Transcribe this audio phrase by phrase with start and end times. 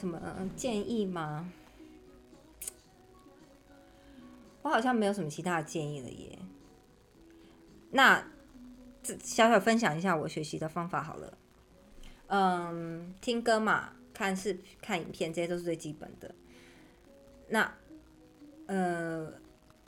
[0.00, 0.18] 什么
[0.56, 1.52] 建议吗？
[4.62, 6.38] 我好像没有什么其他的建议了耶。
[7.90, 8.24] 那
[9.02, 11.36] 这小小分享一下我学习的方法好了。
[12.28, 16.34] 嗯，听歌嘛，看视看影片，这些都是最基本的。
[17.48, 17.74] 那
[18.66, 19.30] 呃，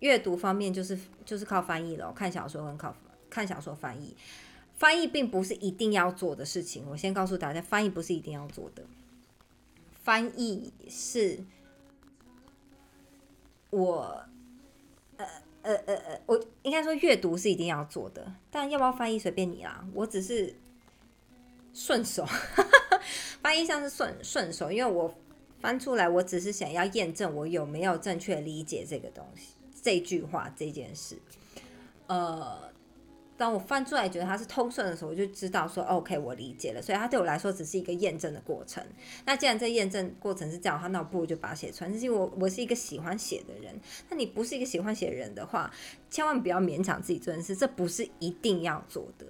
[0.00, 2.94] 阅读方面就是就是靠翻译了，看小说跟靠
[3.30, 4.14] 看小说翻译。
[4.74, 8.84] 翻译并不是一定要做的事情，我先告诉大家，翻译不是一定要做的。
[10.02, 11.44] 翻译是
[13.70, 14.24] 我。
[15.16, 15.26] 呃
[15.62, 19.86] 呃呃呃，我应该说阅读是一定要做的，但要不要翻译随便你啦。
[19.94, 20.52] 我只是
[21.72, 22.26] 顺手，
[23.40, 25.14] 翻译像是顺顺手，因为我
[25.60, 31.16] 翻出来，我只是想要验证我有没有正确理解这个东西、这句话、这件事，
[32.08, 32.71] 呃。
[33.42, 36.80] 当我翻出来觉得它是通顺的时候，我就知道说 OK，我理解了。
[36.80, 38.80] 所以它对我来说只是一个验证的过程。
[39.24, 41.90] 那既然这验证过程是这样的话，那我不如就把它写出来。
[41.90, 43.74] 因为我我是一个喜欢写的人。
[44.08, 45.68] 那你不是一个喜欢写人的话，
[46.08, 49.26] 千万不要勉强自己做件事，这不是一定要做的。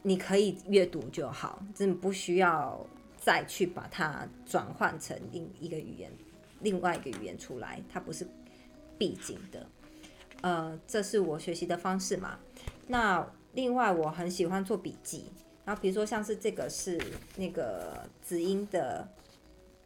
[0.00, 2.86] 你可以阅读就好，真的不需要
[3.18, 6.10] 再去把它转换成另一个语言、
[6.60, 8.26] 另外一个语言出来，它不是
[8.96, 9.66] 必经的。
[10.40, 12.38] 呃，这是我学习的方式嘛。
[12.88, 15.24] 那另外我很喜欢做笔记，
[15.64, 17.00] 然后比如说像是这个是
[17.36, 19.08] 那个子音的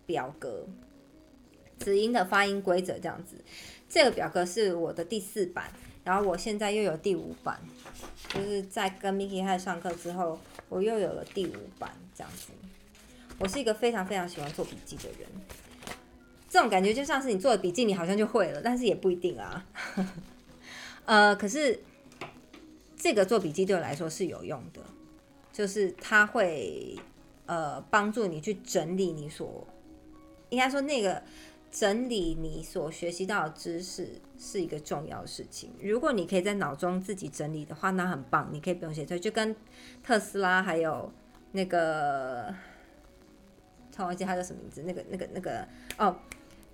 [0.04, 0.66] 表格，
[1.78, 3.36] 子音的发音规则这样子。
[3.88, 5.72] 这个表格是我的第四版，
[6.04, 7.58] 然后我现在又有第五版，
[8.28, 12.48] 就是在跟 Miki 开始上课之后，我又有了第五版这样子。
[13.38, 15.26] 我是一个非常非常喜欢做笔记的人，
[16.48, 19.64] 这种感觉就像是你做的笔记，你好像就会了，但是也不一定啊。
[21.06, 21.80] 呃，可是。
[23.02, 24.82] 这个做笔记对我来说是有用的，
[25.50, 26.94] 就是它会
[27.46, 29.66] 呃帮助你去整理你所
[30.50, 31.22] 应该说那个
[31.70, 35.70] 整理你所学习到的知识是一个重要的事情。
[35.80, 39.56] 如果你可以在脑中自己整理的话，那很棒，你可以不用写出来，就跟
[40.02, 41.10] 特斯拉还有
[41.52, 42.54] 那个，
[43.90, 45.66] 超忘记他叫什么名字，那个那个那个
[45.96, 46.14] 哦，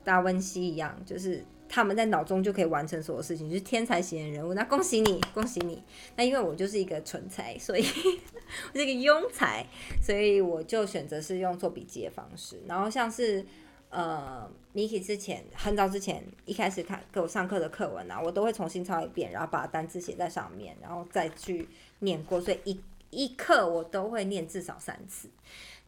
[0.02, 1.44] 达文西一样，就是。
[1.68, 4.54] 他们在脑中就可以完成所有事情，就是天才型的人物。
[4.54, 5.82] 那恭喜你，恭喜你。
[6.16, 7.82] 那因为我就是一个蠢才，所以
[8.72, 9.66] 我是一个庸才，
[10.02, 12.60] 所以我就选择是用做笔记的方式。
[12.66, 13.44] 然后像是
[13.90, 21.68] 呃，Miki 之前很早之前一开始看给我上课的课文啊，我都会重新抄一遍，然后把单词写在上面，然后再去
[22.00, 22.40] 念过。
[22.40, 25.28] 所以一一课我都会念至少三次，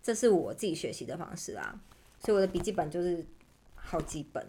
[0.02, 1.80] 这是我自己学习的方式啊。
[2.20, 3.24] 所以我的笔记本就是
[3.74, 4.44] 好几本。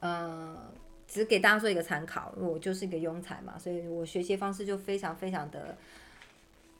[0.00, 0.72] 呃，
[1.08, 5.76] 只给大家做一个参考，我就是一个庸才嘛，所以我学习方式就非常非常的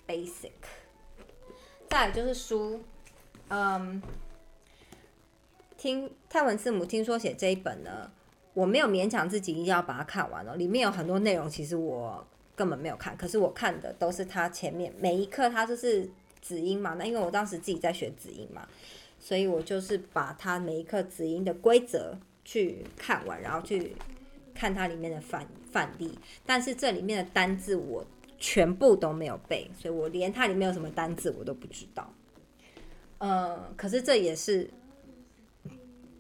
[0.06, 0.50] basic。
[1.88, 2.81] 再就是书，
[3.49, 4.03] 嗯，
[5.78, 8.10] 听泰文字母，听说写这一本呢，
[8.53, 16.10] 我没有勉强自己一定要把它看完哦，里面有很多内容，其实我根本没有看，可是我看的都是它前面每一课，它就是
[16.43, 18.69] 子音嘛，那因为我当时自己在学子音嘛，
[19.19, 22.19] 所以我就是把它每一课子音的规则。
[22.46, 23.92] 去看完，然后去
[24.54, 28.06] 看它里面的范范例，但是这里面的单字我
[28.38, 32.08] 全部都没有背，所以我连它里面有什么单字我都不知道。
[33.18, 34.70] 呃，可是这也是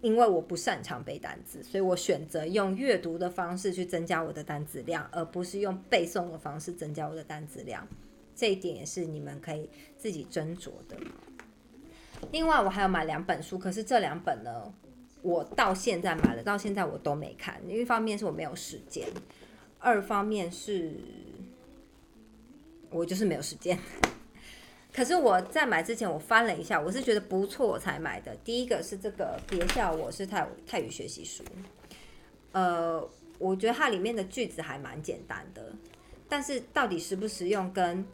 [0.02, 7.86] 因为我不擅长背单词，所以我选择用阅读的方式去增加我的单词量，而不是用背诵的方式增加我的单词量。
[8.34, 10.96] 这一点也是你们可以自己斟酌的。
[12.32, 14.74] 另外，我还有买两本书，可是这两本呢？
[15.26, 17.60] 我到现在买了，到现在我都没看。
[17.68, 19.08] 一方面是我没有时间，
[19.80, 20.94] 二方面是
[22.90, 23.76] 我就是没有时间。
[24.94, 28.36] 可是我在买之前，我翻了一下，我是觉得不错才买的。
[28.44, 31.42] 第一个是这个，别笑我是泰泰语学习书。
[32.52, 33.06] 呃，
[33.40, 35.72] 我觉得它里面的句子还蛮简单的，
[36.28, 38.06] 但是到底实不实用，跟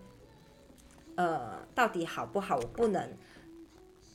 [1.17, 3.07] 呃到底好不好，我不能。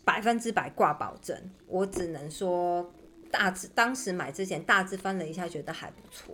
[0.07, 1.37] 百分之百挂保证，
[1.67, 2.93] 我只能说
[3.29, 6.33] 大致当时买之前大致翻了一下，觉得还不错。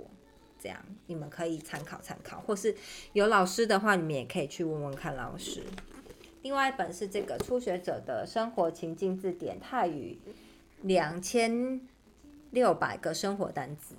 [0.59, 0.77] 这样
[1.07, 2.75] 你们可以参考参考，或是
[3.13, 5.63] 有老师的话，你们也可以去问问看老师。
[6.43, 10.19] 另外一本是这个初学者的生活情境字典泰语
[10.83, 11.81] 两千
[12.51, 13.95] 六百个生活单词，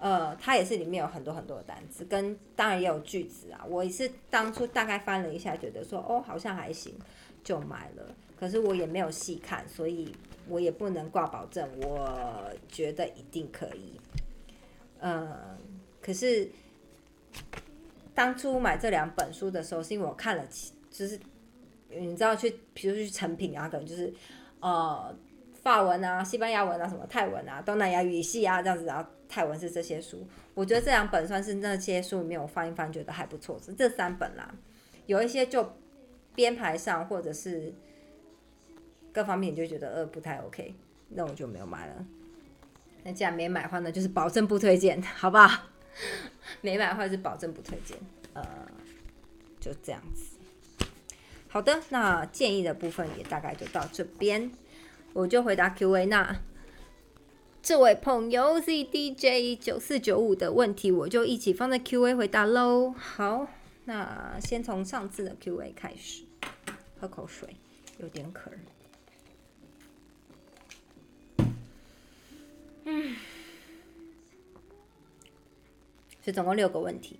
[0.00, 3.64] 呃，它也是里面有很多很多的单词，跟当然也有句子啊。
[3.68, 6.92] 我也是当初大概翻了一下，觉得说哦好像还行，
[7.44, 8.12] 就买了。
[8.42, 10.12] 可是我也没有细看，所以
[10.48, 11.64] 我也不能挂保证。
[11.80, 14.00] 我觉得一定可以。
[14.98, 15.56] 呃，
[16.00, 16.50] 可是
[18.12, 20.44] 当初买这两本书的时候，是因为我看了，
[20.90, 21.16] 就是
[21.88, 24.12] 你知道去，比如去成品啊，可能就是
[24.58, 25.16] 呃
[25.62, 30.26] 法文啊、西班牙文啊、什么泰文啊、东南亚语系啊这样子，然后泰文是这些书。
[30.54, 34.52] 我觉得这两本算是那些书里面我翻一翻觉得还不错，是这三本啦。
[35.06, 35.76] 有一些就
[36.34, 37.72] 编排上或者是
[39.12, 40.74] 各方面你就觉得呃不太 OK，
[41.10, 42.06] 那我就没有买了。
[43.04, 45.64] 那既然没买的话呢，就是保证不推荐，好不好？
[46.62, 47.98] 没买的话是保证不推荐，
[48.32, 48.44] 呃，
[49.60, 50.36] 就这样子。
[51.48, 54.50] 好的，那建议的部分也大概就到这边，
[55.12, 56.06] 我就回答 Q&A。
[56.06, 56.40] 那
[57.62, 62.94] 这位朋友 ZDJ 九四九五的问题，我就一起放在 Q&A 回答喽。
[62.96, 63.46] 好，
[63.84, 66.22] 那先从上次的 Q&A 开始，
[66.98, 67.56] 喝口水，
[67.98, 68.50] 有点渴。
[72.84, 73.14] 嗯，
[76.24, 77.18] 是总共六个问题。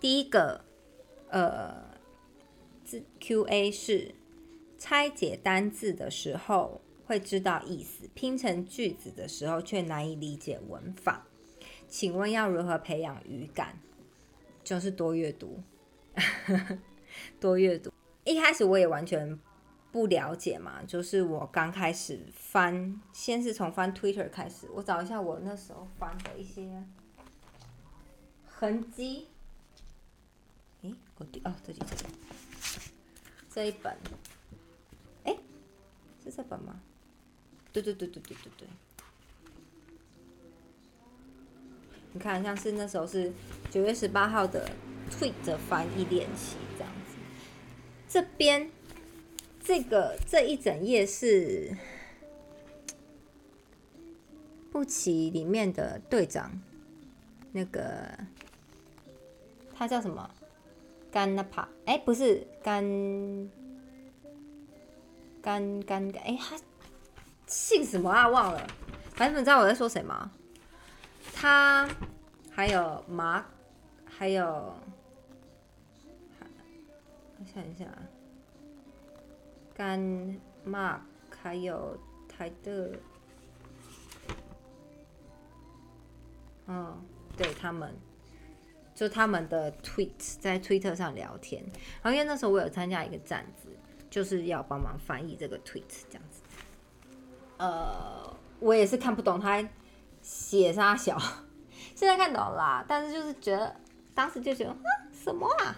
[0.00, 0.64] 第一个，
[1.28, 1.98] 呃，
[2.84, 4.14] 字 Q&A 是
[4.78, 11.26] 拆解单字的时候会知道意思，拼成句子的时候却难以理解文法，
[11.88, 13.78] 请问要如何培养语感？
[14.62, 15.62] 就是多阅读，
[17.40, 17.90] 多阅读。
[18.24, 19.38] 一开始我也完全。
[19.90, 20.82] 不了解嘛？
[20.86, 26.84] 就是我刚开始翻，先是从翻 Twitter 开始，我找一下我那时候翻的一些
[28.46, 29.28] 痕迹。
[30.82, 32.14] 诶，我第哦，这里这里，
[33.50, 33.96] 这一本，
[35.24, 35.34] 哎，
[36.22, 36.80] 是这本吗？
[37.72, 38.68] 对对对对对对对。
[42.12, 43.32] 你看，像是那时候是
[43.70, 44.70] 九月十八号的
[45.10, 47.16] Tweet 翻译练习这样子，
[48.06, 48.70] 这边。
[49.68, 51.76] 这个这一整页是
[54.72, 56.50] 布奇里面的队长，
[57.52, 58.08] 那个
[59.74, 60.30] 他叫什么？
[61.10, 61.68] 甘纳帕？
[61.84, 62.82] 哎，不是甘
[65.42, 66.22] 甘甘甘？
[66.22, 66.58] 哎，他
[67.46, 68.26] 姓什么啊？
[68.26, 68.66] 忘了。
[69.16, 70.30] 反正你知道我在说谁吗？
[71.34, 71.86] 他
[72.50, 73.44] 还有马，
[74.06, 74.42] 还有，
[77.38, 78.07] 我想一下啊。
[79.78, 80.00] 干
[80.66, 80.98] Mark
[81.40, 81.96] 还有
[82.28, 82.90] 泰德，
[86.66, 87.00] 嗯，
[87.36, 87.94] 对他们，
[88.92, 90.10] 就他们的 tweet
[90.40, 91.62] 在推特上聊天。
[92.02, 93.68] 然后因为那时候我有参加一个站子，
[94.10, 96.42] 就是要帮忙翻译这个 tweet 这样子。
[97.58, 99.64] 呃，我也是看不懂他
[100.20, 101.16] 写啥小，
[101.94, 103.76] 现在看懂了，但是就是觉得
[104.12, 104.76] 当时就觉得啊
[105.12, 105.76] 什么啊。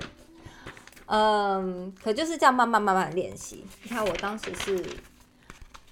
[1.13, 3.65] 嗯，可就是这样慢慢慢慢练习。
[3.83, 4.81] 你看，我当时是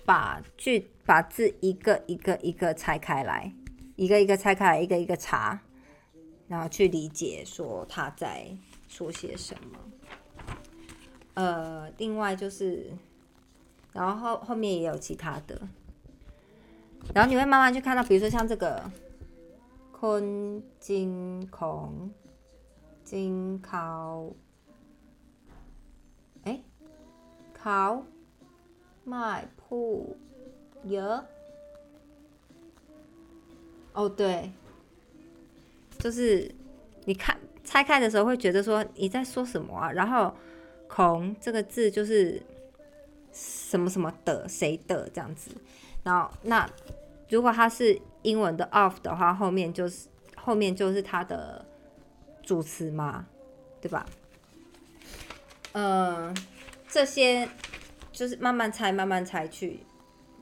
[0.05, 3.53] 把句把字一个一个一个拆开来，
[3.97, 5.59] 一个一个拆开来，一个一个查，
[6.47, 8.47] 然后去理解说他在
[8.87, 9.81] 说些什么。
[11.35, 12.87] 呃，另外就是，
[13.93, 15.61] 然后后面也有其他的，
[17.12, 18.88] 然后你会慢慢去看到，比如说像这个
[19.91, 22.09] 坤金孔
[23.03, 24.31] 金考。
[27.70, 28.03] 好，
[29.05, 30.17] 卖铺
[30.85, 31.03] 有
[33.93, 34.51] 哦，对，
[35.98, 36.51] 就是
[37.05, 39.93] 你看拆开的时候会觉得说你在说什么啊？
[39.93, 40.34] 然后
[40.89, 42.43] “孔”这个字就是
[43.34, 45.51] 什么什么的谁的这样子。
[46.03, 46.67] 然后那
[47.29, 51.63] 如果它是英文的 “of” 的话，后面就是后面就是它的
[52.43, 53.27] 主词嘛，
[53.82, 54.06] 对吧？
[55.72, 56.34] 嗯。
[56.89, 57.49] 这些
[58.11, 59.81] 就是慢慢猜，慢慢猜去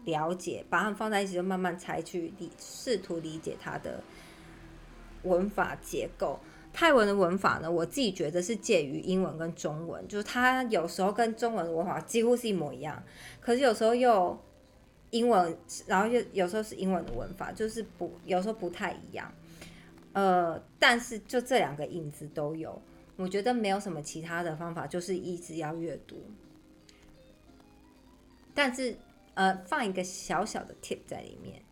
[0.04, 4.02] 了解，把它们放在一起，就慢慢猜去理，试图理解它的
[5.24, 6.38] 文法结构。
[6.72, 13.02] 泰文的文法呢，我自己觉得是介于英文跟中文，就是它有时候跟中文的文法几乎是一模一样，
[13.40, 14.38] 可是有时候又
[15.10, 19.32] 英文，然后又有时候是英文的文法，就是不有时候不太一样。
[20.12, 22.80] 呃，但是就这两个影子都有。
[23.16, 26.22] 我觉得没有什么其他的方法，就是一直要阅读。
[28.54, 28.96] 但是，
[29.34, 31.62] 呃，放一个小小的 tip 在里面，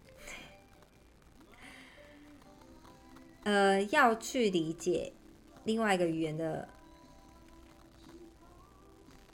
[3.43, 5.13] 呃，要去理解
[5.65, 6.69] 另外一个语言的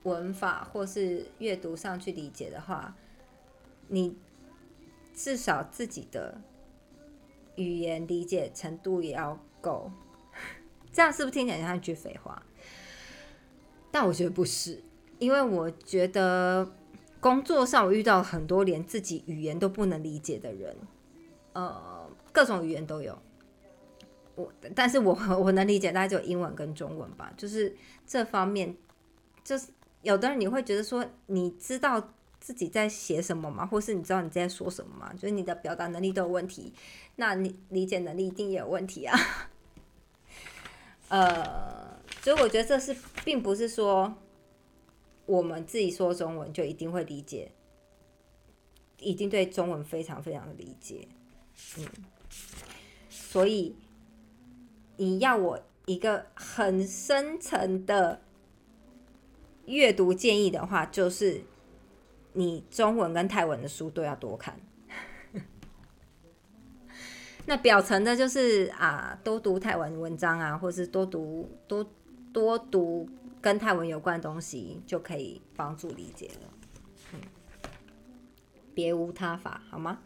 [0.02, 2.96] 文法，或是阅读上去理解的话，
[3.88, 4.16] 你
[5.14, 6.40] 至少自己的
[7.56, 9.90] 语言理解程度也要够。
[10.92, 12.42] 这样是不是听起来像一句废话？
[13.90, 14.82] 但我觉得不是，
[15.18, 16.70] 因为我觉得
[17.18, 20.76] 工作上我遇到很多连自己语言都不能理解的人，
[21.52, 23.18] 呃，各种语言都有。
[24.36, 27.32] 我，但是我 我能理解，大概就英文跟中文吧。
[27.36, 28.76] 就是这方面，
[29.42, 29.68] 就是
[30.02, 33.66] 有的人你会觉得说，你知道自己在写什么吗？
[33.66, 35.12] 或是你知道你在说什么吗？
[35.14, 36.72] 就是你的表达能力都有问题，
[37.16, 39.18] 那你理解能力一定也有问题啊。
[41.10, 44.14] 呃，所以我觉得这是并不是说
[45.26, 47.50] 我们自己说中文就一定会理解，
[48.98, 51.08] 一定对中文非常非常的理解。
[51.78, 51.86] 嗯，
[53.08, 53.74] 所以
[54.96, 58.20] 你要我一个很深层的
[59.66, 61.42] 阅读建议的话，就是
[62.34, 64.60] 你中文跟泰文的书都要多看。
[67.50, 71.84] 那表层的就是啊，多读泰文文章啊，或是多读多
[72.32, 73.08] 多读
[73.40, 76.54] 跟泰文有关的东西，就可以帮助理解了。
[77.12, 77.18] 嗯，
[78.72, 79.98] 别无他法，好吗？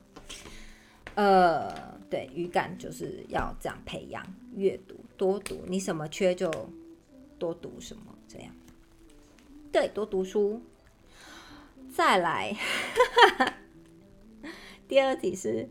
[1.16, 1.70] 呃，
[2.08, 4.24] 对，语感就是要这样培养，
[4.56, 6.50] 阅读多读，你什么缺就
[7.38, 8.50] 多读什么，这样。
[9.70, 10.62] 对，多读书。
[11.92, 12.56] 再来，
[14.88, 15.68] 第二题是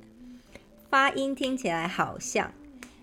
[0.93, 2.53] 发音听起来好像，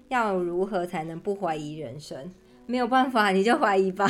[0.07, 2.33] 要如何才能不怀疑人生？
[2.65, 4.07] 没有办法，你就怀疑吧。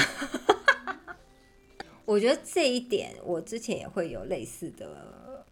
[2.04, 5.42] 我觉得这一点，我之前也会有类似的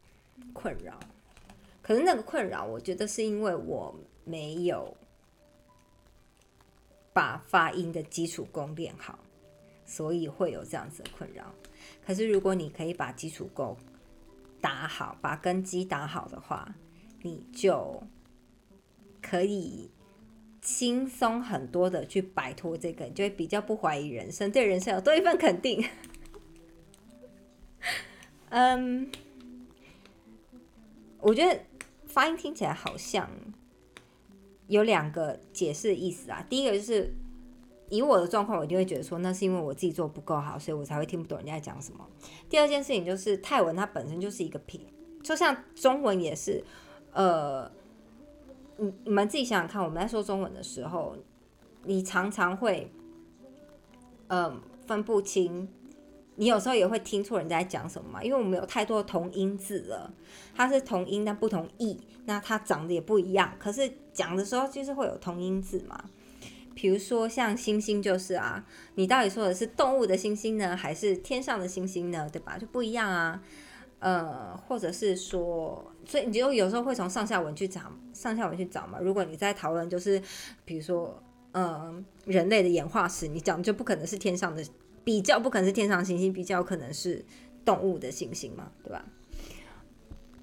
[0.53, 1.01] 困扰。
[1.81, 4.95] 可是那个困扰，我觉得是因为我没有
[7.15, 9.19] 把发音的基础功练好，
[9.87, 11.51] 所以会有这样子的困扰。
[12.07, 13.75] 可是如果你可以把基础功
[14.61, 16.75] 打好，把根基打好的话，
[17.23, 18.03] 你就
[19.23, 19.91] 可以
[20.61, 25.85] 轻松很多的去摆脱这个，就会比较不怀疑人生，对人生有多一份肯定。
[28.51, 29.11] 嗯，
[31.21, 31.61] 我觉得。
[32.11, 33.31] 发音听起来好像
[34.67, 36.45] 有两个解释意思啊。
[36.49, 37.15] 第一个就是
[37.91, 42.05] 以我的状况，我就会觉得说，那是因为我自己做不够好，所以我才会听不懂人家在讲什么。
[42.49, 44.81] 第二件事情就是泰文它本身就是一个拼，
[45.23, 46.65] 就像中文也是。
[47.13, 47.71] 呃，
[48.79, 51.17] 你你们自己想想看，我们在说中文的时候，
[51.85, 52.91] 你常常会
[54.29, 55.69] 嗯分不清。
[56.41, 58.23] 你有时候也会听错人家在讲什么嘛？
[58.23, 60.15] 因为我们有太多同音字了，
[60.55, 63.53] 它是同音但不同义，那它长得也不一样。
[63.59, 66.05] 可是讲的时候就是会有同音字嘛。
[66.77, 72.31] 比如说像星星就是啊，你到底说的是动物的星星呢，还是天上的星星呢？
[72.33, 72.57] 对吧？
[72.57, 73.43] 就不一样啊。
[74.01, 77.81] 呃，或者是说，所以你就有时候会从上下文去找
[78.13, 78.99] 上下文去找嘛。
[79.01, 80.23] 如果你在讨论就是
[80.65, 84.65] 比如说，嗯，人类的演化史，你讲就不可能是天上的。
[85.05, 87.25] 比较不可能是天上星星，比较可能是
[87.65, 89.03] 动物的星星嘛，对吧？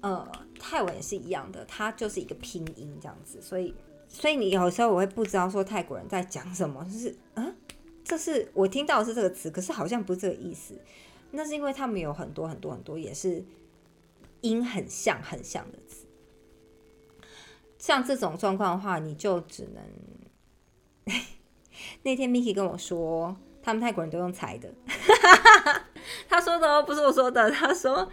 [0.00, 3.72] 呃，泰文也是一样的，它就是一个拼音这样子，所以，
[4.08, 7.46] 所以你有时候我会不知道说泰国人在讲什么，就是啊，
[8.02, 10.74] 这是我听到的是这个词，可是好像不是这个意思。
[11.36, 13.44] 那是因为他们有很多很多很多也是
[14.40, 16.06] 音很像很像的词，
[17.78, 21.14] 像这种状况的话，你就只能
[22.02, 23.36] 那天 Miki 跟我说。
[23.62, 24.72] 他们泰国人都用猜的，
[26.30, 27.50] 他说的哦，不是我说的。
[27.50, 28.08] 他说，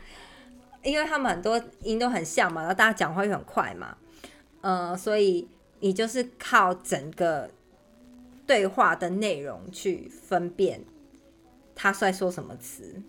[0.81, 3.95] 因为他们很多音都很像嘛，然后大家讲话又很快嘛，
[4.61, 5.47] 呃，所以
[5.79, 7.51] 你就是靠整个
[8.47, 10.83] 对话的内容去分辨
[11.75, 13.03] 他在说什么词，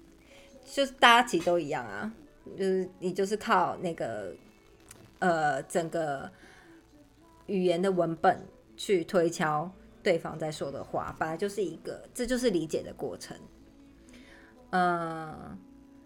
[0.64, 2.12] 就是大家其实都一样啊，
[2.56, 4.35] 就是你就是靠那个
[5.18, 6.30] 呃整个
[7.47, 8.44] 语言的文本
[8.76, 9.71] 去推敲。
[10.02, 13.35] 对方在说的话，本来就是一个，这就是理解的过程。
[14.68, 15.59] 嗯，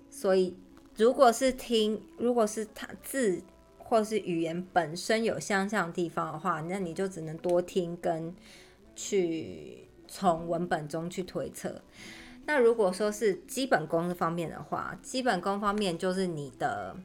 [0.08, 0.56] 所以
[0.94, 3.42] 如果是听，如果是他字
[3.76, 8.32] 或是语言本身有相像地方的话，那你就只能多听跟
[8.94, 11.82] 去从文本中去推测。
[12.48, 16.96] 那如果说是基本功方面的话，基本功方面就是你的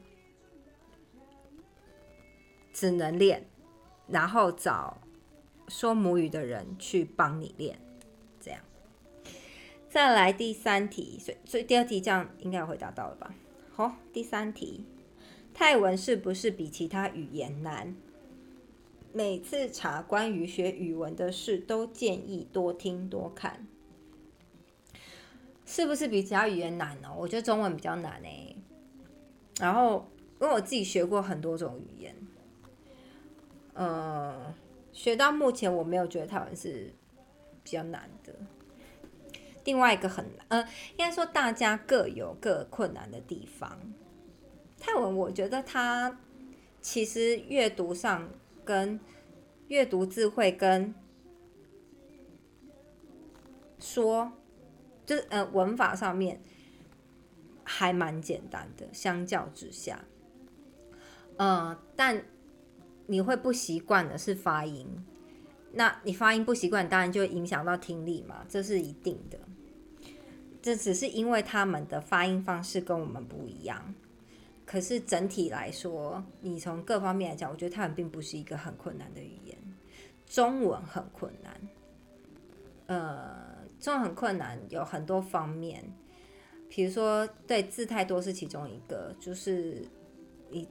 [2.72, 3.46] 只能练，
[4.08, 4.98] 然后找。
[5.66, 7.78] 说母语的人去帮你练，
[8.38, 8.60] 这样。
[9.88, 13.34] 再来第三题，所以所以第二题这样应该回答到了吧？
[13.72, 14.84] 好，第三题，
[15.54, 17.96] 泰文是不是比其他语言难？
[19.14, 23.66] 每次查关于学语文的事，都建议多听多看。
[25.66, 27.08] 是不是比其他语言难呢？
[27.16, 28.56] 我觉得中文比较难诶。
[29.58, 30.08] 然后，
[30.40, 32.16] 因为我自己学过很多种语言，
[33.74, 34.54] 呃。
[34.92, 36.94] 学到目前，我没有觉得泰文是
[37.64, 38.32] 比较难的。
[39.64, 43.76] 另外一个很难，呃，应该说大家各有各困难的地方。
[44.78, 46.16] 泰文，我觉得它
[46.80, 48.30] 其实阅读上
[48.64, 49.00] 跟
[49.66, 50.94] 阅读智慧跟
[53.80, 54.30] 说，
[55.06, 56.40] 就是呃文法上面
[57.62, 60.04] 还蛮简单的，相较之下，
[61.36, 62.24] 呃，但
[63.06, 64.86] 你会不习惯的是发音。
[65.72, 69.38] 那你发音不习惯，当然就会影响到听力嘛，这是一定的。
[70.62, 73.94] 这只是因为他们的发音方式跟我们不一样。
[74.64, 79.58] 可是整体来说，你从各方面来讲，我觉得泰文并不是一个很困难的语言。
[80.26, 81.60] 中文很困难，
[82.86, 83.53] 呃，
[83.84, 85.84] 中文很困难，有很多方面。
[86.70, 89.86] 比如说，对字太多是其中一个，就是
[90.50, 90.66] 一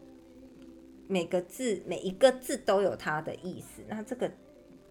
[1.07, 3.83] 每个字每一个字都有它的意思。
[3.87, 4.31] 那这个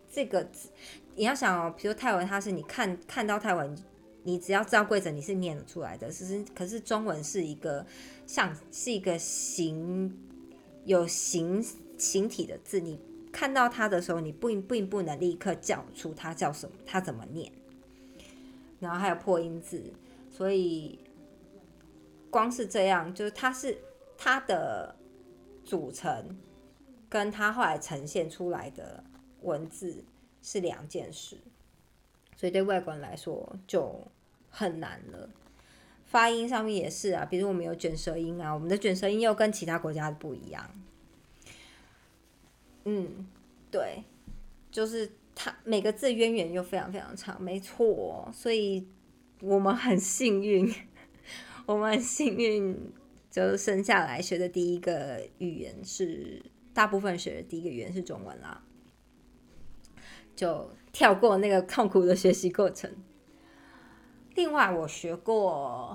[0.09, 0.69] 这个字，
[1.17, 3.77] 你要想哦，比如泰文，它是你看看到泰文。
[4.25, 6.09] 你只要知道规则，你是念得出来的。
[6.09, 7.85] 其实，可是中文是一个
[8.25, 10.17] 像是一个形
[10.85, 11.61] 有形
[11.99, 13.01] 形体的字，你
[13.33, 17.51] 看到它的时候，你不并不能立刻叫出它叫什么，它怎么念。
[18.83, 19.81] 然后还有破音字，
[20.29, 20.99] 所以
[22.31, 23.79] 光是这样，就是它是
[24.19, 24.97] 它的
[25.65, 26.37] 组成，
[27.09, 29.05] 跟它后来呈现出来的
[29.43, 30.05] 文字
[30.43, 31.39] 是两件事。
[32.37, 34.05] 所以对外国人来说就
[34.51, 35.31] 很难了，
[36.07, 40.69] 发音上面也是啊，比如我们有卷舌音啊，我们的卷舌音又跟其他国家不一样。
[42.85, 43.29] 嗯，
[43.71, 44.03] 对，
[44.73, 48.29] 就是它每个字渊源又非常非常长，没错。
[48.33, 48.87] 所以
[49.41, 50.73] 我们很幸运，
[51.67, 52.93] 我们很幸运，
[53.31, 56.43] 就生下来学的第一个语言是
[56.75, 58.63] 大部分学的第一个语言是中文啦。
[60.35, 62.91] 就跳过那个痛苦的学习过程。
[64.35, 65.95] 另外，我学过，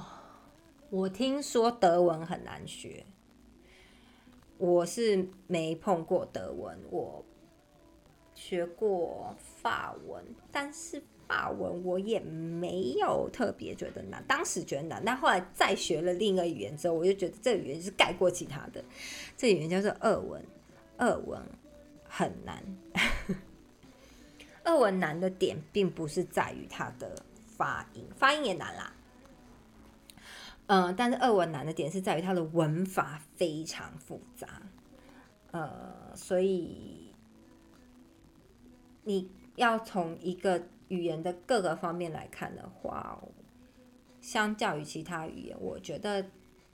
[0.91, 3.03] 我听说德文很难学，
[4.59, 6.79] 我是没碰过德文。
[6.91, 7.25] 我
[8.37, 18.85] 学过法文，但是法文我也没有特别觉得难，当时觉得难，但后来再学了另一个语言之后，我就觉得这个语言是盖过其他的。
[19.35, 20.45] 这语言叫做俄文，
[20.99, 21.41] 俄文
[22.07, 22.63] 很难。
[24.65, 28.93] 俄文难的点并不是在于它的发音，发音也难啦。
[30.67, 34.61] 嗯，但是俄文难的点是在于它的文法非常复杂。
[35.51, 36.96] 呃，所以
[39.07, 43.17] 你要从一个语言的各个方面来看的话，
[44.19, 46.25] 相较于其他语言，我觉得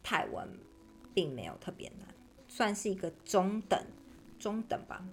[0.02, 0.50] 泰文
[1.14, 2.08] 并没有特别难，
[2.48, 3.80] 算是一个中等、
[4.40, 5.06] 中等吧，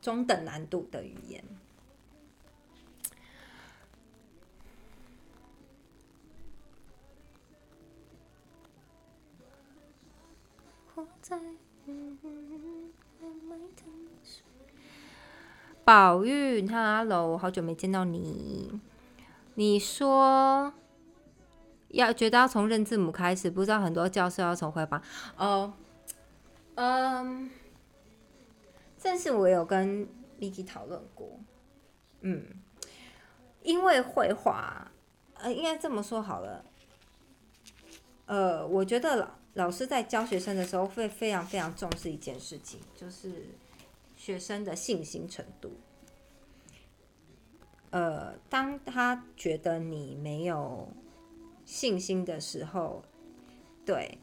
[0.00, 1.44] 中等难度的语言。
[15.84, 18.80] 宝玉，Hello，好久没见到你。
[19.54, 20.72] 你说
[21.88, 25.02] 要觉得要从认字母开始，不知道很多教授要从绘画。
[25.36, 25.72] 哦，
[26.76, 27.50] 嗯，
[28.96, 30.06] 正是我有跟
[30.38, 31.40] Vicky 讨论过。
[32.20, 32.46] 嗯，
[33.62, 34.90] 因为绘画，
[35.34, 36.64] 呃，应该这么说好了。
[38.26, 39.28] 呃，我觉得老。
[39.54, 43.48] 老师在教学生的时候会非常非常重视一件事情，就是
[44.22, 45.80] 学生的信心程度。
[47.90, 50.88] 呃，当他觉得你没有
[51.64, 53.02] 信心的时候，
[53.84, 54.18] 对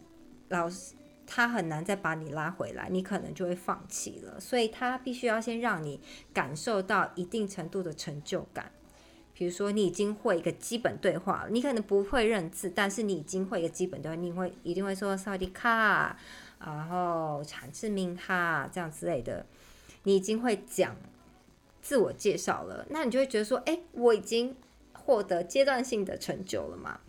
[0.48, 0.96] 老师
[1.28, 4.40] 他很难再把你拉回来，你可能就会放弃了。
[4.40, 6.00] 所以他必须要先让你
[6.34, 8.72] 感受到一定程度的成就感。
[9.34, 16.18] 比如说，你已经会一个基本对话，你可能不会认字，但是你已经会一个基本对话，你会一定会说“萨迪卡”，
[16.60, 19.46] 然后“产字名哈”这样之类的，
[20.10, 20.96] 你已经会讲
[21.84, 24.56] 自我介绍了，那你就会觉得说：“哎，我已经
[24.92, 27.00] 获得阶段性的成就了嘛？”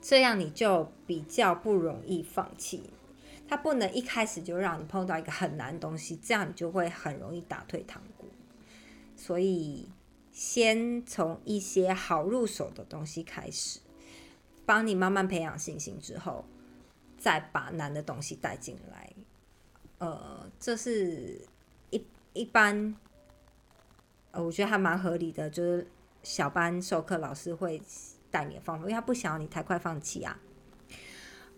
[0.00, 2.90] 这样你就比较不容易放弃。
[3.48, 8.28] 他不能一开始就让你碰到一个很难的东西，这样你就会很容易打退堂鼓。
[9.16, 9.88] 所以。
[10.32, 13.80] 先从一些好入手的东西开始，
[14.66, 16.44] 帮你慢慢培养信心之后，
[17.16, 19.10] 再把难的东西带进来。
[19.96, 21.40] 呃，这是
[22.36, 22.94] 一般，
[24.30, 25.86] 呃，我觉得还蛮合理的，就是
[26.22, 27.80] 小班授课老师会
[28.30, 30.38] 带你的方法，因为他不想要你太快放弃啊。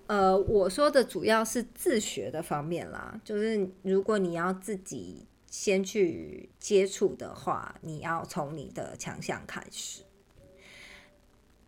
[0.07, 5.27] 呃，我说的主要是自学的方面啦，就是如果你要自己。
[5.51, 10.03] 先去接触的话，你要从你的强项开始。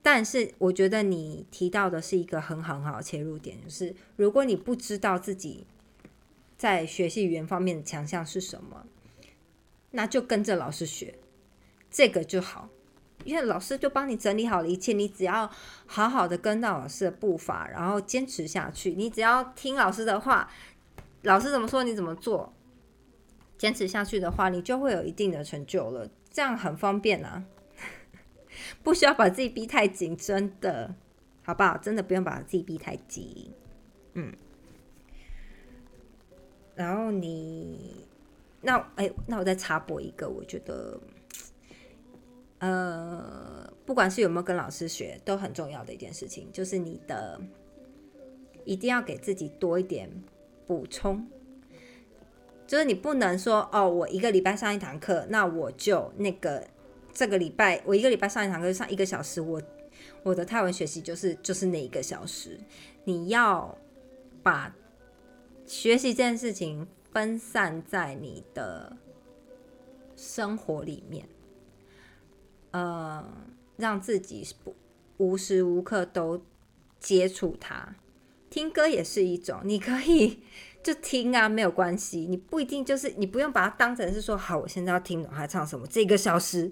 [0.02, 5.66] 但是我觉得你提到的是一个很好很好切入点，就是如果你不知道自己
[6.58, 8.84] 在学习语言方面的强项是什么，
[9.92, 11.14] 那就跟着老师学，
[11.90, 12.68] 这个就好。
[13.24, 15.50] 因为老师就帮你整理好了一切，你只要
[15.86, 18.92] 好好的跟到老师的步伐，然后坚持下去。
[18.92, 20.50] 你只要听老师的话，
[21.22, 22.54] 老师怎么说你怎么做，
[23.58, 26.08] 坚持下去的话，你就会有一定的成就了。
[26.30, 27.44] 这样很方便啊，
[28.82, 30.94] 不需要把自己逼太紧，真的，
[31.42, 31.76] 好不好？
[31.76, 33.52] 真的不用把自己逼太紧，
[34.14, 34.32] 嗯。
[36.74, 38.06] 然后你，
[38.60, 41.00] 那哎，那我再插播一个，我觉得，
[42.58, 47.40] 呃，不管是有没有跟老师学，都很重要的一件事情，就是你的
[48.64, 50.10] 一定要给自己多一点
[50.66, 51.26] 补充，
[52.66, 56.66] 就是你不能说哦，我一个礼拜上一堂课，那我就那个
[57.12, 59.62] 这个礼拜我一个礼拜上一堂课上一个小时，我
[60.22, 62.58] 我的泰文学习就是就是那一个小时，
[63.04, 63.76] 你要
[64.42, 64.74] 把。
[65.66, 68.96] 学习这件事情分散在你的
[70.14, 71.28] 生活里面，
[72.70, 73.24] 呃，
[73.76, 74.76] 让自己不
[75.16, 76.40] 无时无刻都
[77.00, 77.96] 接触它。
[78.48, 80.40] 听歌也是一种，你可以
[80.82, 82.26] 就听啊，没有关系。
[82.28, 86.70] 你不一定就是你不用把它当成是说，好，我现在要听懂他唱什么，这个小时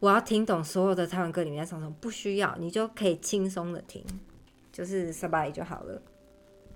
[0.00, 4.02] 我要听懂所有的台湾歌里面唱什么，不需要，你就可以轻松的听，
[4.72, 6.00] 就是 s b 就好了。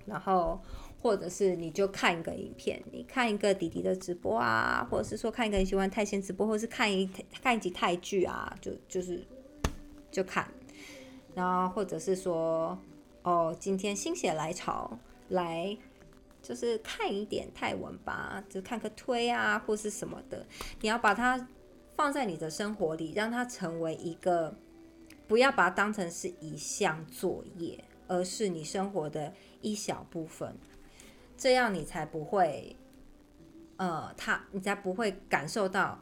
[0.05, 0.61] 然后。
[1.03, 7.07] 或者是你就看一个影片，你看一个弟弟的直播啊，或者是说看一个你喜欢泰仙直播，或者是看一
[7.43, 9.25] 看一集泰剧啊，就就是
[10.11, 10.47] 就看，
[11.35, 12.79] 然后或者是说
[13.23, 14.99] 哦，今天心血来潮
[15.31, 15.77] 来
[16.43, 20.47] 就是看一点泰文吧，就看个推啊或是什么的，
[20.83, 21.49] 你要把它
[21.97, 24.55] 放在你的生活里，让它成为一个，
[25.27, 29.33] 不要把它当成是一项作业，而是你生活的
[29.63, 30.55] 一小部分。
[31.41, 32.77] 这样你才不会，
[33.79, 35.99] 呃，他你才不会感受到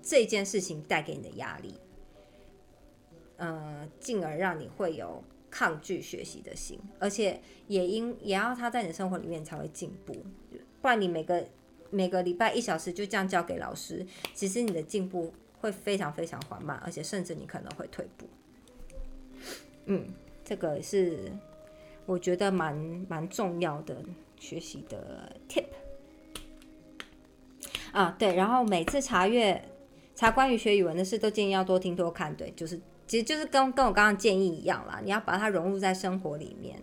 [0.00, 1.74] 这件事情带给你的压力，
[3.36, 10.14] 呃，进而让你会有抗拒学习的心，而且也因也要他在你的生活里面才会进步，
[10.80, 11.46] 不然你每个
[11.90, 18.26] 每个礼拜一小时就这样交给老师，其实你的进步会非常非常缓慢，而且甚至你可能会退步。
[19.84, 20.06] 嗯，
[20.42, 21.30] 这个是
[22.06, 22.74] 我觉得蛮
[23.10, 24.02] 蛮重要的。
[24.40, 25.64] 学习的 tip
[27.92, 29.62] 啊，对，然后每次查阅
[30.16, 36.82] 查关于学语文的事，都建议要多听多看，对，就是其实就是跟跟我刚刚建议一样啦，你要把它融入在生活里面，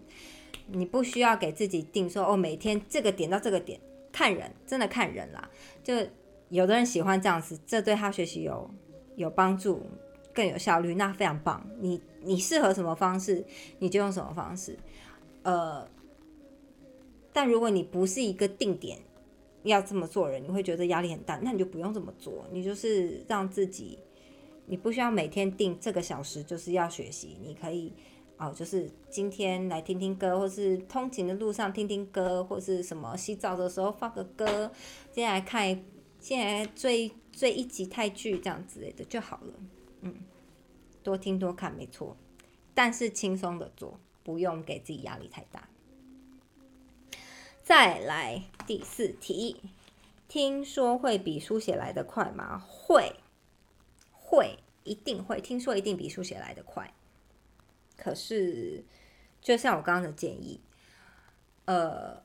[0.68, 3.80] 你不需要给自己定说哦，每天这个点到这个点，
[4.12, 5.50] 看人，真的看人啦，
[5.84, 5.96] 就
[6.50, 8.70] 有的人喜欢这样子，这对他学习有
[9.16, 9.82] 有帮助，
[10.34, 13.44] 更有效率，那非常棒，你你适合什么方式，
[13.80, 14.78] 你就用什么方式，
[15.44, 15.88] 呃。
[17.38, 18.98] 但如果你不是一个定点
[19.62, 22.48] 要这么做人，你会觉得压力很大，那你就不用这么做。
[22.52, 24.00] 你就是让自己，
[24.66, 27.94] 你不需要每天定这个小时就是要学习，你可以
[28.38, 34.72] 哦，就是今天来听听歌，或是通勤的路上听听歌，或是什么洗澡的时候放个歌，
[35.12, 35.80] 接下来看，
[36.20, 39.54] 现在追追一集泰剧这样之类的就好了。
[40.02, 40.16] 嗯，
[41.04, 42.18] 多听多看没错，
[42.74, 45.70] 但是轻松的做，不用给自己压力太大。
[47.68, 49.58] 再来第四题，
[50.30, 52.64] 听说会比书写来的快吗？
[52.66, 53.18] 会，
[54.10, 55.42] 会，一定会。
[55.42, 56.94] 听说一定比书写来的快。
[57.98, 58.86] 可是，
[59.42, 60.62] 就像我刚刚的建议，
[61.66, 62.24] 呃，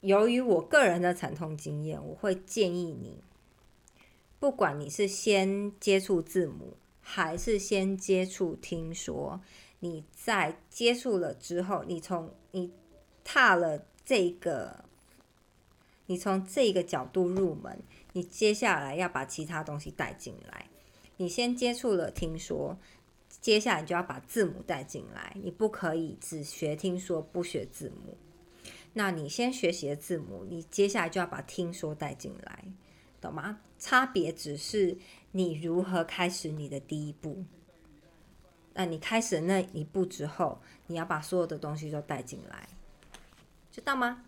[0.00, 3.22] 由于我个人的惨痛经验，我会建议你，
[4.40, 9.40] 不管你是先接触字母，还是先接触听说，
[9.78, 12.72] 你在接触了之后，你从你
[13.22, 13.84] 踏了。
[14.04, 14.84] 这个，
[16.06, 17.78] 你从这个角度入门，
[18.12, 20.66] 你接下来要把其他东西带进来。
[21.16, 22.78] 你先接触了听说，
[23.28, 25.36] 接下来就要把字母带进来。
[25.42, 28.16] 你不可以只学听说不学字母。
[28.94, 32.64] 那你先学习了字母，你接下来就要把听说带进来，
[33.20, 33.60] 懂吗？
[33.78, 34.98] 差别只是
[35.30, 37.44] 你如何开始你的第一步。
[38.74, 42.68] 那你开始那一步之后，你要把所有的东西都带进来。
[43.70, 44.22] 知道吗？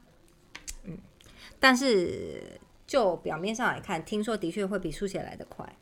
[0.85, 0.99] 嗯，
[1.59, 5.77] 但是就表面上来看，听说的确会比书写来的快。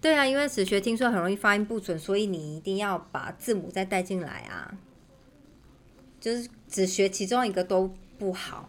[0.00, 4.76] 对啊，因为只学听说很容易发音不准，所以你一定要把字母再带进来啊。
[6.20, 8.68] 就是只学其中一个都不好，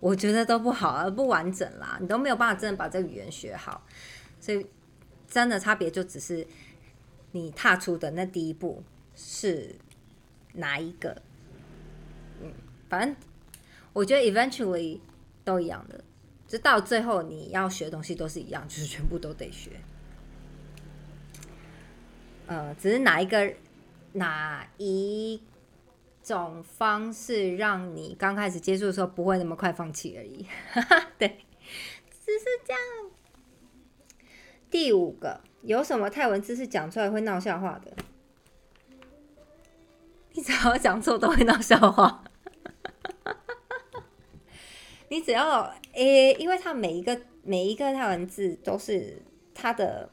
[0.00, 3.86] 我觉得都不好而，不完整啦，你都没有办法真的把这个语言学好。
[4.40, 4.66] 所以
[5.28, 6.46] 真的差别就只是
[7.32, 8.82] 你踏出的那第一步
[9.14, 9.76] 是
[10.54, 11.20] 哪一个？
[12.90, 13.16] 反正
[13.94, 15.00] 我觉得 eventually
[15.44, 16.04] 都一样的，
[16.46, 19.70] 直到最后你要学的东西都是一样，就是全部都得学。
[22.46, 23.54] 呃，只是哪一个
[24.14, 25.40] 哪一
[26.24, 30.44] 种方式让你刚开始接触的时候不会那么快放弃而已。
[31.16, 31.28] 对，
[32.26, 32.82] 只是这样。
[34.68, 37.92] 第五个，有什么泰文知识讲出来会闹笑话的？
[40.34, 42.24] 你只要讲错都会闹笑话。
[45.10, 49.20] 你只要诶，因为它每一个每一个泰文字都是
[49.52, 50.08] 它的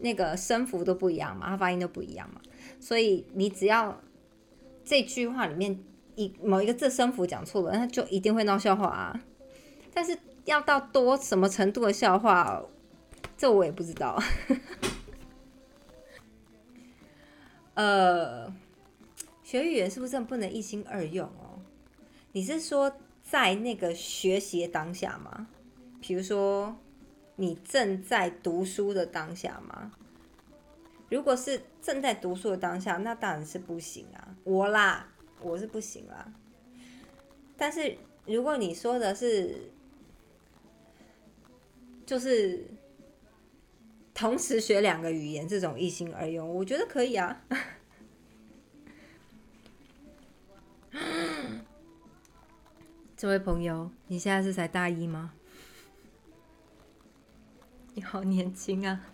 [0.00, 2.40] 那个声符都不一样嘛，它发音都不一样嘛，
[2.80, 4.02] 所以你只要
[4.84, 5.78] 这句话里面
[6.16, 9.22] 一某一个字声符讲错了，那就一定会闹笑话啊。
[9.94, 12.60] 但是要到多什么程度的笑话，
[13.38, 14.20] 这我也不知道。
[17.74, 18.52] 呃，
[19.44, 21.62] 学语言是不是不能一心二用哦？
[22.32, 22.92] 你是说？
[23.28, 25.48] 在那个学习的当下吗？
[26.00, 26.76] 比如说，
[27.34, 29.90] 你正在读书的当下吗？
[31.08, 34.36] 如果是正在读书的当下，那当然是不行啊！
[34.44, 36.32] 我啦，我是不行啦。
[37.56, 39.70] 但是如果你说的是，
[42.04, 42.64] 就是
[44.14, 47.44] 同时学两个语言这种一心二用，我觉得可以啊。
[53.16, 55.32] 这位朋友，你现在是才大一吗？
[57.94, 59.06] 你好年轻啊！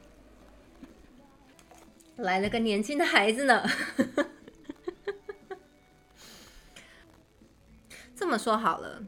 [2.17, 3.65] 来了个年轻的孩子呢。
[8.17, 9.05] 这么说好了，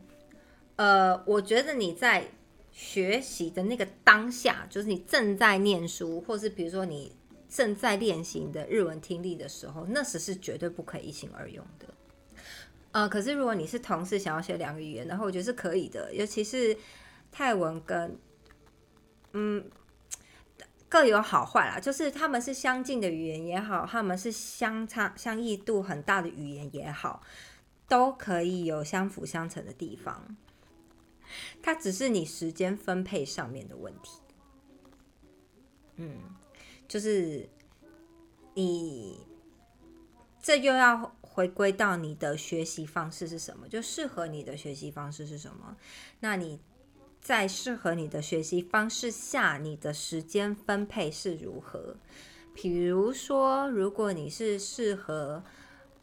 [0.77, 2.29] 呃，我觉得你在
[2.71, 7.17] 学习的那个当下，就是你正在念书，或是比如说你
[7.49, 11.89] 正在练习你的日文听力的时候，那时是绝对不可以一心二用的。
[12.95, 16.79] 呃，可是如果你是同事想要学两个语言，然后我觉得是可以的，尤其是
[17.33, 18.17] 泰文跟
[19.33, 19.69] 嗯
[20.89, 27.21] 各有好坏啦，就是他们是相近的语言也好，他们是相差相异度很大的语言也好，
[27.89, 30.37] 都可以有相辅相成的地方。
[31.61, 34.21] 它只是你时间分配上面的问题。
[35.97, 36.17] 嗯，
[36.87, 37.49] 就是
[38.55, 39.19] 你
[40.41, 41.14] 这又要。
[41.35, 43.69] 回归到你的学习方式是什么？
[43.69, 45.77] 就适合你的学习方式是什么？
[46.21, 46.61] 那你
[47.21, 51.97] 在适合你的学习方式下，你的时间分配是如何？
[52.55, 55.43] 比如说，如果你是适合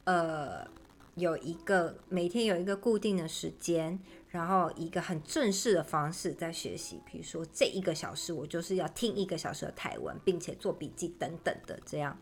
[0.04, 0.68] 呃
[1.16, 12.20] 有一个每天有一个固定的时间，然后一个很正式的方式在学习，比如说这一个小时我就是要听一个小时的台文，并且做笔记等等的这样。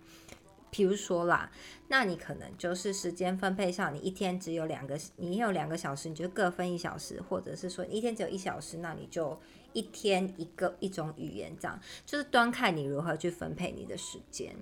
[0.71, 1.51] 比如说啦，
[1.87, 9.39] 那你可能就是时间分配上，你一天只有两个，你有两个小时，你就各分一小时，或者是说你一天只有一小时，那你就
[9.73, 14.55] 一天一个一种语言，这样就是端看你如何去分配你的时间。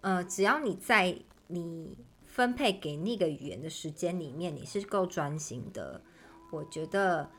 [0.00, 1.16] 呃，只要你在
[1.46, 6.02] 你分配给那个语言的时间里面，你是够专心的，
[6.50, 7.30] 我觉得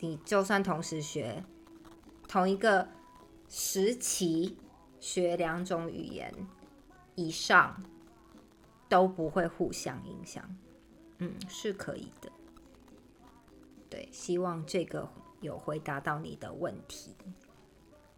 [0.00, 1.44] 你就算同时学
[2.28, 2.88] 同一个
[3.48, 4.56] 时期
[4.98, 6.34] 学两种语言。
[7.20, 7.82] 以上
[8.88, 10.56] 都不会互相影响，
[11.18, 12.32] 嗯，是可以的。
[13.90, 15.06] 对，希望这个
[15.40, 17.14] 有回答到你的问题。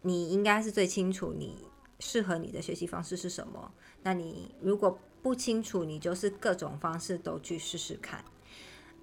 [0.01, 1.67] 你应该是最清楚你
[1.99, 3.73] 适合你的学习方式是什么。
[4.03, 8.23] 那你如果不清楚，你就是各种方式都去试试看。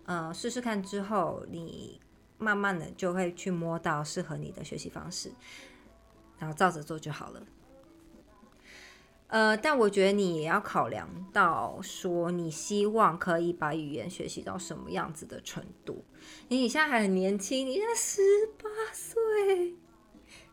[0.05, 2.01] 呃，试试看之后，你
[2.39, 5.31] 慢慢的就会去摸到适合你的学习方式，
[6.39, 7.43] 然后照着做就好了。
[9.31, 16.05] 呃，但我觉得你也要考量到，说你希望可以把语言学习到什么样子的程度。
[16.49, 18.21] 你你现在还很年轻，你现在十
[18.59, 19.77] 八岁，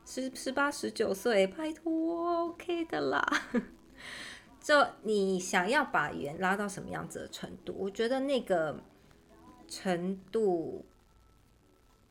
[0.06, 3.26] 十十八十九岁，拜托，OK 的啦。
[4.62, 7.74] 就你想要把语言拉到什么样子的程度？
[7.80, 8.84] 我觉得那个
[9.68, 10.86] 程度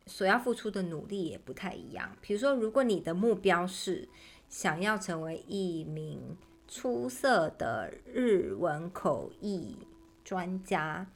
[0.06, 2.16] 所要付出的努力也不太一样。
[2.20, 4.08] 比如说，如果你的目标是
[4.48, 6.36] 想要成为一名
[6.68, 9.76] 出色的日文口译
[10.24, 11.06] 专家，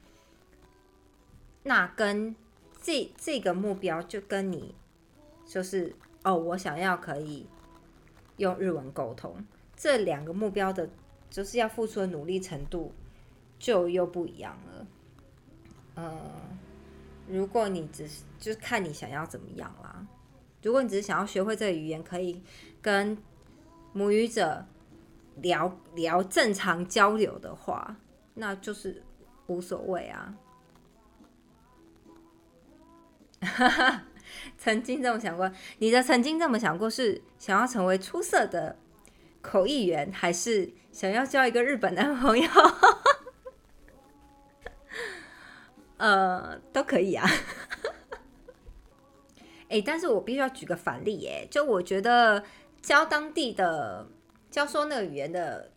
[1.65, 2.37] 那跟
[2.81, 4.75] 这这个目标就跟你
[5.45, 7.47] 就是哦，我想要可以
[8.37, 9.45] 用日文沟通，
[9.77, 10.89] 这两个目标的，
[11.29, 12.93] 就是要付出的努力程度
[13.59, 14.87] 就又不一样了。
[15.97, 16.31] 呃，
[17.29, 20.07] 如果你只是就是看你想要怎么样啦。
[20.63, 22.41] 如果你只是想要学会这个语言，可以
[22.81, 23.19] 跟
[23.93, 24.65] 母语者。
[25.43, 27.97] 聊聊正常交流的话，
[28.35, 29.03] 那就是
[29.47, 30.35] 无所谓啊。
[34.59, 38.77] 曾经这么想过，你的曾经这么想过是想要成为出色的
[39.41, 42.49] 口译员，还是想要交一个日本男朋友？
[45.97, 47.29] 呃，都可以啊。
[49.69, 52.45] 哎，但是我必须要举个反例，哎，就我觉得
[52.83, 54.09] 教当地的
[54.51, 55.71] 教说那个语言的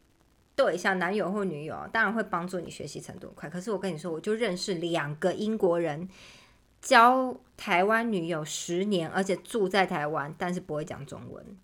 [0.55, 3.49] 对象，男友或女友，当然会帮助你学习程度快。
[3.49, 6.09] 可是我跟你说，我就认识两个英国人，
[6.81, 11.57] 教台湾女友十年，而且住在台湾，但是不会讲中文。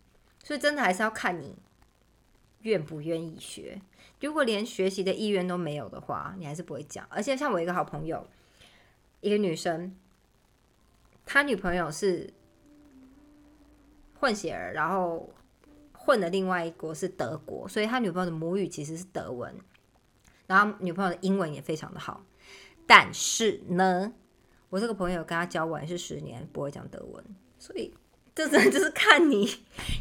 [0.43, 1.55] 所以真的还是要看你
[2.61, 3.81] 愿不愿意学。
[4.21, 7.05] 如果连学习的意愿都没有的话，你还是不会讲。
[7.09, 8.27] 而且像我一个好朋友，
[9.21, 9.95] 一个女生。
[11.31, 12.33] 他女朋友是
[14.19, 15.31] 混血儿，然后
[16.09, 19.53] 混的另外一国是德国，所以他女朋友的母语其实是德文，
[20.47, 22.25] 然后女朋友的英文也非常的好。
[22.87, 24.11] 但是呢，
[24.71, 27.23] 我这个朋友跟他交往是十年，不会讲德文，
[27.59, 27.93] 所以
[28.33, 29.47] 这真的就是 看你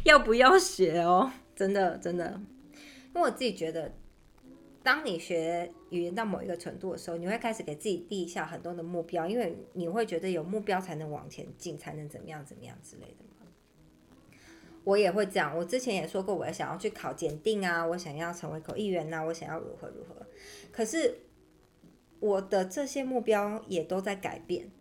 [0.03, 2.41] 要不要学哦，真的真的，
[3.13, 3.93] 因为我自己觉得。
[4.81, 13.25] 当你学语言到某一个程度的时候，你会开始给自己立下很多的目标，因为你会觉得有目标才能往前进，才能怎么样怎么样之类的
[14.89, 20.25] 我也会这样，我之前也说过，我要想要去考检定啊，我想要成为口译员呐，我想要如何如何。
[20.71, 21.19] 可是
[22.19, 24.71] 我的这些目标也都在改变，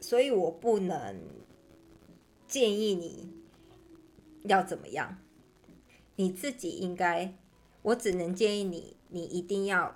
[0.00, 1.20] 所以我不能
[2.48, 3.32] 建议你
[4.42, 5.18] 要怎么样，
[6.16, 7.34] 你自己应该。
[7.82, 9.94] 我只能建议你，你一定要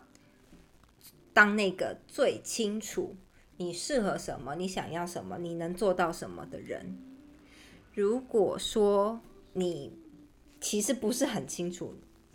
[1.33, 3.17] 当那个最清楚
[3.57, 7.08] 你适合什么、你想要什么、你能做到什么的人。
[7.99, 9.21] 如果说
[9.55, 9.93] 你
[10.61, 11.93] 其实不是很清楚，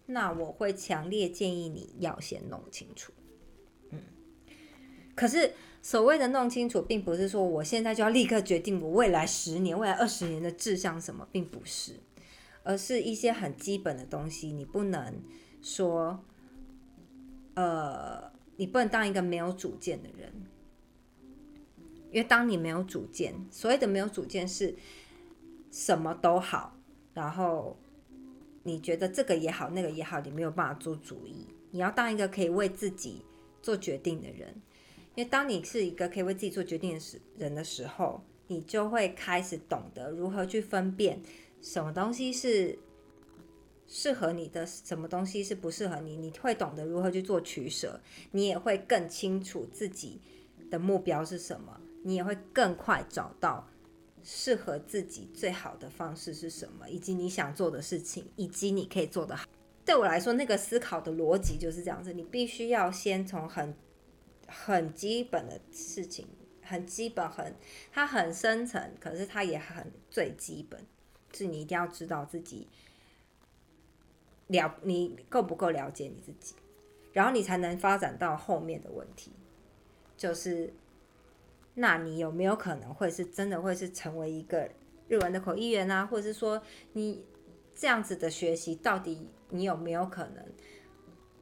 [0.07, 3.13] 那我会强烈建议你要先弄清楚。
[3.91, 3.99] 嗯，
[5.15, 11.93] 可是所谓的弄清楚，并不是说我现在就要立刻决定我未来十年、未来二十年的志向什么，并不是，
[12.63, 15.15] 而是一些很基本的东西，你不能。
[15.61, 16.21] 说，
[17.53, 20.29] 呃，你不能当一个没有主见的人，
[22.11, 24.75] 因为当你没有主见，所谓的没有主见是
[25.73, 26.77] 什么都好，
[27.15, 27.75] 然后
[28.61, 31.47] 你觉得这个也好，那个也好，你没有办法做主意。
[31.71, 33.25] 你要当一个可以为自己
[33.63, 34.61] 做决定的人，
[35.15, 41.19] 因为当你是一个可以为自己做决定的时人的时候，你就会开始懂得如何去分辨
[41.59, 42.77] 什么东西是。
[43.85, 47.99] 适合你的什么东西是不适合你，你会懂得如何去做取舍，
[48.31, 50.19] 你也会更清楚自己
[50.71, 53.67] 的目标是什么，你也会更快找到
[54.23, 59.45] 适合自己最好的方式是什么，以及你想做的事情，以及你可以做的好。
[59.85, 63.75] 对我来说，那个思考的逻辑就是这样子，你必须要先从很
[64.47, 66.27] 很基本的事情，
[66.61, 67.53] 很基本，很
[67.91, 70.79] 它很深层，可是它也很最基本，
[71.33, 72.67] 是你一定要知道自己。
[74.47, 76.53] 了，你够不够了解你自己，
[77.11, 79.31] 然后你才能发展到后面的问题，
[80.15, 80.71] 就是，
[81.75, 84.69] 那你有没有可能会是真的会是成为一个
[85.07, 86.05] 日文的口译员啊？
[86.05, 86.61] 或者是说，
[86.93, 87.25] 你
[87.73, 90.45] 这样子的学习到底你有没有可能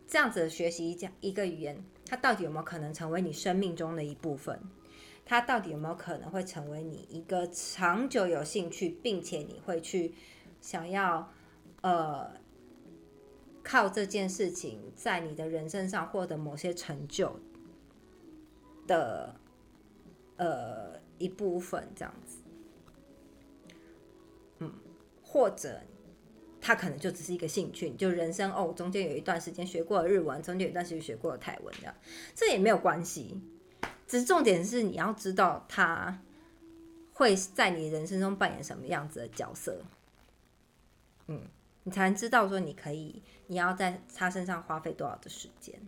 [0.07, 4.59] 这样子的学习一一个语言，它到底有没有可能成为你生命中的一部分？
[5.25, 10.13] 它到底有没有可能会成为你一个长久有兴趣，并且你会去
[10.59, 11.31] 想要
[11.81, 12.39] 呃。
[13.63, 17.39] 靠这件事情在你的人生上获得某些成就
[18.87, 19.35] 的
[20.41, 22.37] 呃一部分，这样子，
[24.57, 24.73] 嗯，
[25.21, 25.79] 或者
[26.59, 31.95] 他可能就只是一个兴趣，就人生哦，中间有一段时间学过了日文，中间有一段时间学过了泰文，这样
[32.33, 33.39] 这也没有关系。
[34.07, 36.21] 只是重点是你要知道他
[37.13, 39.85] 会在你人生中扮演什么样子的角色，
[41.27, 41.41] 嗯。
[41.83, 45.81] 你才能知道说你可以，你要在他身上花费多少的时间。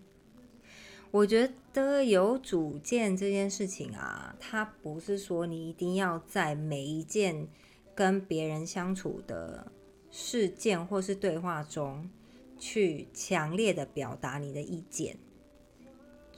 [1.13, 7.47] 我觉得有主见这件事情啊，它不是说你一定要在每一件
[7.93, 9.71] 跟别人相处的
[10.09, 12.09] 事件或是对话中
[12.57, 15.15] 去强烈的表达你的意见。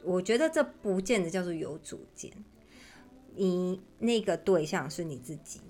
[0.03, 2.29] 我觉得这不见得叫做有主见。
[3.33, 5.61] 你那个对象是你自己，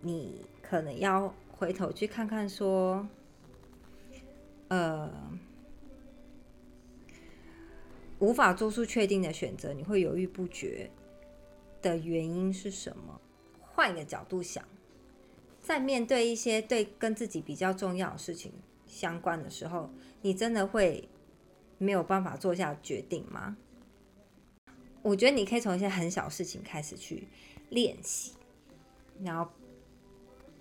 [0.00, 1.32] 你可能要。
[1.58, 3.08] 回头去看看，说，
[4.68, 5.10] 呃，
[8.18, 10.90] 无法做出确定的选择，你会犹豫不决
[11.82, 13.20] 的原因是什么？
[13.60, 14.64] 换一个角度想，
[15.60, 18.52] 在面对一些对跟自己比较重要的事情
[18.86, 19.90] 相关的时候，
[20.22, 21.08] 你真的会
[21.78, 23.56] 没有办法做下决定吗？
[25.02, 27.28] 我觉得你可以从一些很小事情开始去
[27.70, 28.32] 练习，
[29.22, 29.50] 然后。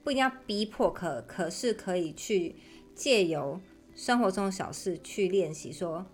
[0.04, 2.56] 不一定要逼迫，可可是可以去
[2.94, 3.60] 借由
[3.96, 6.06] 生活中的小事去练习，说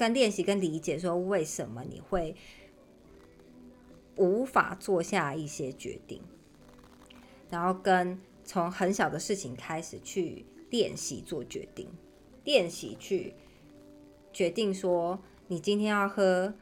[0.00, 2.34] 跟练习跟理解，说为什么你会
[4.16, 6.22] 无法做下一些决定，
[7.50, 11.86] 然后跟从很小的事情开始去练习做决定，
[12.44, 13.34] 练习去
[14.32, 16.54] 决定说你今天要喝，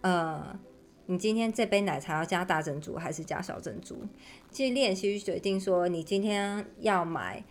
[0.00, 0.58] 呃。
[1.06, 4.06] 你今天这杯奶茶要加大珍珠还是加小珍珠？
[4.52, 7.44] 去练习决定说，你今天要买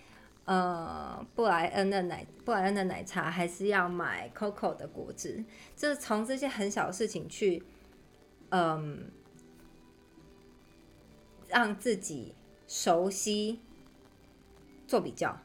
[0.45, 5.43] 呃布莱恩的奶布莱恩的奶茶，还是要买 Coco 的果汁？
[5.75, 7.63] 就是从这些很小的事情去，
[8.49, 9.11] 嗯，
[11.47, 12.35] 让自己
[12.67, 13.59] 熟悉
[14.87, 15.39] 做比较，